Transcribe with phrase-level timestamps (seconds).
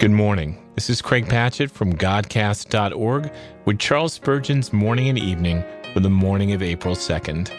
[0.00, 0.58] Good morning.
[0.74, 3.32] This is Craig Patchett from Godcast.org
[3.64, 7.52] with Charles Spurgeon's Morning and Evening for the morning of April 2nd.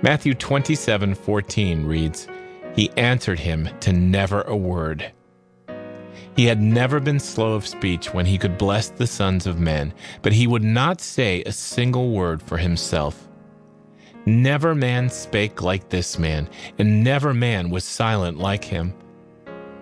[0.00, 2.28] Matthew 27 14 reads,
[2.76, 5.10] He answered him to never a word.
[6.36, 9.92] He had never been slow of speech when he could bless the sons of men,
[10.22, 13.28] but he would not say a single word for himself.
[14.24, 16.48] Never man spake like this man,
[16.78, 18.94] and never man was silent like him.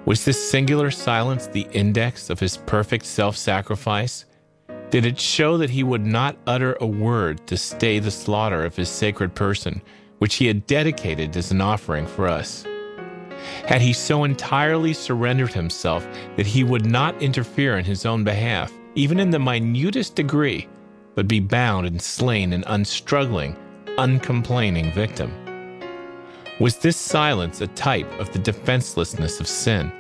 [0.04, 4.24] Was this singular silence the index of his perfect self sacrifice?
[4.90, 8.74] Did it show that he would not utter a word to stay the slaughter of
[8.74, 9.80] his sacred person,
[10.18, 12.66] which he had dedicated as an offering for us?
[13.64, 18.72] Had he so entirely surrendered himself that he would not interfere in his own behalf,
[18.96, 20.68] even in the minutest degree,
[21.14, 23.56] but be bound and slain an unstruggling,
[23.98, 25.32] uncomplaining victim?
[26.62, 29.90] Was this silence a type of the defenselessness of sin?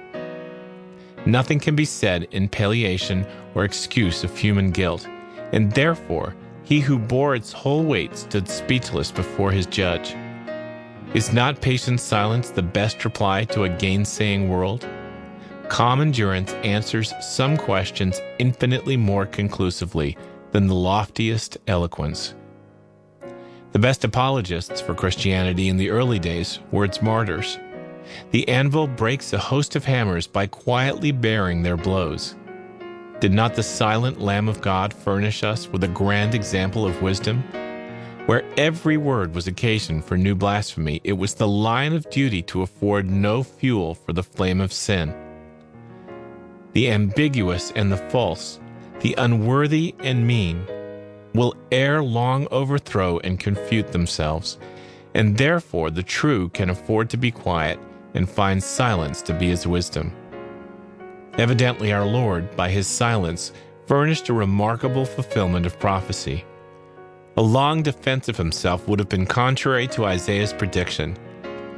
[1.26, 5.08] Nothing can be said in palliation or excuse of human guilt,
[5.50, 10.14] and therefore he who bore its whole weight stood speechless before his judge.
[11.14, 14.88] Is not patient silence the best reply to a gainsaying world?
[15.68, 20.16] Calm endurance answers some questions infinitely more conclusively
[20.52, 22.36] than the loftiest eloquence.
[23.72, 27.58] The best apologists for Christianity in the early days were its martyrs.
[28.30, 32.36] The anvil breaks a host of hammers by quietly bearing their blows.
[33.20, 37.42] Did not the silent Lamb of God furnish us with a grand example of wisdom?
[38.26, 42.60] Where every word was occasion for new blasphemy, it was the line of duty to
[42.60, 45.14] afford no fuel for the flame of sin.
[46.72, 48.60] The ambiguous and the false,
[49.00, 50.66] the unworthy and mean,
[51.34, 54.58] will ere long overthrow and confute themselves,
[55.14, 57.78] and therefore the true can afford to be quiet
[58.14, 60.12] and find silence to be his wisdom.
[61.38, 63.52] Evidently, our Lord, by his silence,
[63.86, 66.44] furnished a remarkable fulfillment of prophecy.
[67.38, 71.16] A long defense of himself would have been contrary to Isaiah's prediction.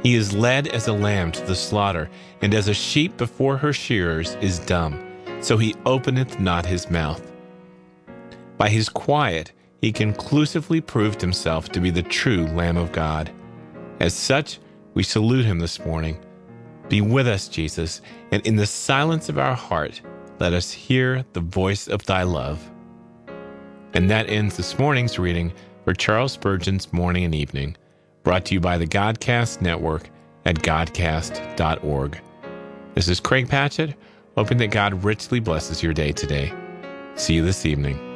[0.03, 2.09] He is led as a lamb to the slaughter,
[2.41, 5.01] and as a sheep before her shearers is dumb,
[5.39, 7.31] so he openeth not his mouth.
[8.57, 9.51] By his quiet,
[9.81, 13.31] he conclusively proved himself to be the true Lamb of God.
[13.99, 14.59] As such,
[14.93, 16.17] we salute him this morning.
[16.89, 18.01] Be with us, Jesus,
[18.31, 20.01] and in the silence of our heart,
[20.39, 22.69] let us hear the voice of thy love.
[23.93, 27.77] And that ends this morning's reading for Charles Spurgeon's Morning and Evening,
[28.23, 30.09] brought to you by the Godcast Network
[30.45, 32.21] at Godcast.org.
[32.93, 33.95] This is Craig Patchett,
[34.35, 36.53] hoping that God richly blesses your day today.
[37.15, 38.14] See you this evening.